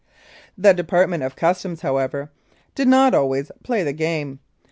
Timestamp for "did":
2.73-2.87